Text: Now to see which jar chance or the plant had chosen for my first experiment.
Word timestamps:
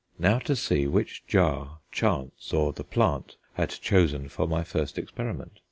Now 0.17 0.39
to 0.39 0.55
see 0.55 0.87
which 0.87 1.27
jar 1.27 1.77
chance 1.91 2.53
or 2.53 2.73
the 2.73 2.83
plant 2.83 3.35
had 3.53 3.69
chosen 3.69 4.29
for 4.29 4.47
my 4.47 4.63
first 4.63 4.97
experiment. 4.97 5.59